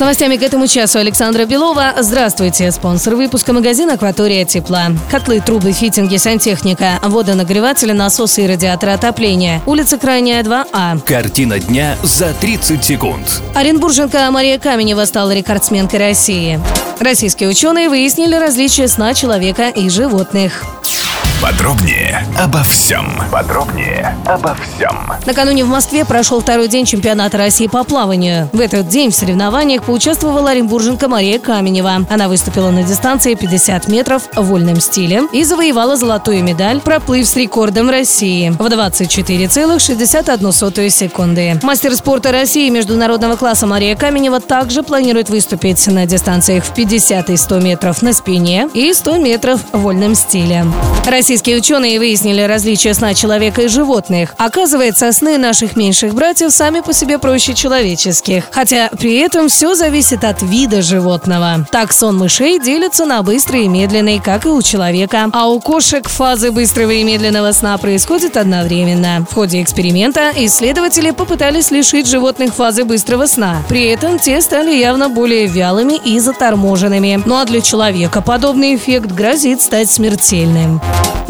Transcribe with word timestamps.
С 0.00 0.02
новостями 0.02 0.38
к 0.38 0.42
этому 0.42 0.66
часу 0.66 0.98
Александра 0.98 1.44
Белова. 1.44 1.92
Здравствуйте. 1.98 2.70
Спонсор 2.70 3.16
выпуска 3.16 3.52
магазин 3.52 3.90
«Акватория 3.90 4.46
тепла». 4.46 4.86
Котлы, 5.10 5.40
трубы, 5.40 5.72
фитинги, 5.72 6.16
сантехника, 6.16 6.98
водонагреватели, 7.02 7.92
насосы 7.92 8.44
и 8.44 8.46
радиаторы 8.46 8.92
отопления. 8.92 9.60
Улица 9.66 9.98
Крайняя, 9.98 10.42
2А. 10.42 11.02
Картина 11.04 11.58
дня 11.58 11.98
за 12.02 12.32
30 12.32 12.82
секунд. 12.82 13.42
Оренбурженка 13.54 14.30
Мария 14.30 14.58
Каменева 14.58 15.04
стала 15.04 15.32
рекордсменкой 15.34 15.98
России. 15.98 16.58
Российские 16.98 17.50
ученые 17.50 17.90
выяснили 17.90 18.36
различия 18.36 18.88
сна 18.88 19.12
человека 19.12 19.68
и 19.68 19.90
животных. 19.90 20.64
Подробнее 21.42 22.26
обо 22.38 22.62
всем. 22.62 23.18
Подробнее 23.32 24.14
обо 24.26 24.54
всем. 24.54 25.10
Накануне 25.24 25.64
в 25.64 25.68
Москве 25.68 26.04
прошел 26.04 26.42
второй 26.42 26.68
день 26.68 26.84
чемпионата 26.84 27.38
России 27.38 27.66
по 27.66 27.82
плаванию. 27.82 28.50
В 28.52 28.60
этот 28.60 28.88
день 28.88 29.10
в 29.10 29.14
соревнованиях 29.14 29.84
поучаствовала 29.84 30.50
оренбурженка 30.50 31.08
Мария 31.08 31.38
Каменева. 31.38 32.04
Она 32.10 32.28
выступила 32.28 32.70
на 32.70 32.82
дистанции 32.82 33.32
50 33.34 33.88
метров 33.88 34.24
в 34.36 34.42
вольном 34.42 34.80
стиле 34.80 35.22
и 35.32 35.42
завоевала 35.44 35.96
золотую 35.96 36.44
медаль, 36.44 36.80
проплыв 36.80 37.26
с 37.26 37.34
рекордом 37.36 37.88
России 37.88 38.50
в 38.50 38.60
24,61 38.60 40.90
секунды. 40.90 41.58
Мастер 41.62 41.94
спорта 41.94 42.32
России 42.32 42.68
международного 42.68 43.36
класса 43.36 43.66
Мария 43.66 43.96
Каменева 43.96 44.40
также 44.40 44.82
планирует 44.82 45.30
выступить 45.30 45.86
на 45.86 46.04
дистанциях 46.04 46.64
в 46.64 46.74
50 46.74 47.30
и 47.30 47.38
100 47.38 47.60
метров 47.60 48.02
на 48.02 48.12
спине 48.12 48.68
и 48.74 48.92
100 48.92 49.16
метров 49.18 49.62
в 49.72 49.78
вольном 49.78 50.14
стиле. 50.14 50.66
Российские 51.30 51.58
ученые 51.58 52.00
выяснили 52.00 52.42
различия 52.42 52.92
сна 52.92 53.14
человека 53.14 53.62
и 53.62 53.68
животных. 53.68 54.34
Оказывается, 54.36 55.12
сны 55.12 55.38
наших 55.38 55.76
меньших 55.76 56.12
братьев 56.12 56.50
сами 56.50 56.80
по 56.80 56.92
себе 56.92 57.20
проще 57.20 57.54
человеческих. 57.54 58.48
Хотя 58.50 58.90
при 58.98 59.16
этом 59.18 59.48
все 59.48 59.76
зависит 59.76 60.24
от 60.24 60.42
вида 60.42 60.82
животного. 60.82 61.64
Так 61.70 61.92
сон 61.92 62.18
мышей 62.18 62.58
делится 62.58 63.06
на 63.06 63.22
быстрый 63.22 63.66
и 63.66 63.68
медленный, 63.68 64.18
как 64.18 64.44
и 64.44 64.48
у 64.48 64.60
человека. 64.60 65.28
А 65.32 65.48
у 65.48 65.60
кошек 65.60 66.08
фазы 66.08 66.50
быстрого 66.50 66.90
и 66.90 67.04
медленного 67.04 67.52
сна 67.52 67.78
происходят 67.78 68.36
одновременно. 68.36 69.24
В 69.30 69.32
ходе 69.32 69.62
эксперимента 69.62 70.32
исследователи 70.34 71.12
попытались 71.12 71.70
лишить 71.70 72.08
животных 72.08 72.56
фазы 72.56 72.82
быстрого 72.82 73.26
сна. 73.26 73.62
При 73.68 73.84
этом 73.84 74.18
те 74.18 74.40
стали 74.40 74.74
явно 74.74 75.08
более 75.08 75.46
вялыми 75.46 75.94
и 75.94 76.18
заторможенными. 76.18 77.22
Ну 77.24 77.36
а 77.36 77.44
для 77.44 77.60
человека 77.60 78.20
подобный 78.20 78.74
эффект 78.74 79.12
грозит 79.12 79.62
стать 79.62 79.92
смертельным. 79.92 80.80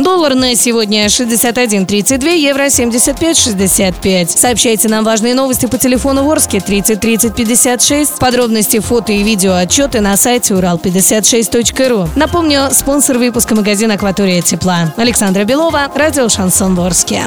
Доллар 0.00 0.34
на 0.34 0.56
сегодня 0.56 1.04
61.32, 1.06 2.36
евро 2.36 2.66
75.65. 2.66 4.28
Сообщайте 4.28 4.88
нам 4.88 5.04
важные 5.04 5.34
новости 5.34 5.66
по 5.66 5.76
телефону 5.76 6.24
Ворске 6.24 6.60
30 6.60 6.98
30 6.98 7.34
56. 7.34 8.18
Подробности, 8.18 8.80
фото 8.80 9.12
и 9.12 9.22
видео 9.22 9.52
отчеты 9.52 10.00
на 10.00 10.16
сайте 10.16 10.54
урал56.ру. 10.54 12.08
Напомню, 12.16 12.68
спонсор 12.72 13.18
выпуска 13.18 13.54
магазин 13.54 13.90
«Акватория 13.90 14.40
тепла». 14.40 14.94
Александра 14.96 15.44
Белова, 15.44 15.90
радио 15.94 16.30
«Шансон 16.30 16.74
Ворске». 16.76 17.24